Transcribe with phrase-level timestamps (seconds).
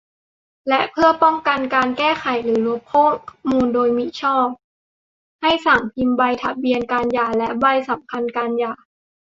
[0.69, 3.05] และเพื่อป้องกันการแก้ไขหรือลบข้อ
[3.49, 4.47] มูลโดยมิชอบ
[5.41, 8.73] ให้สั่งพิมพ์ใบทะเบียนการหย่าและใบสำคัญการหย่า